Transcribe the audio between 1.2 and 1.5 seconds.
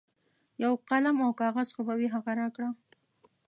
او